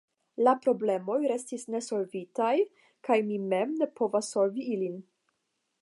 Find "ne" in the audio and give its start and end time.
3.83-3.93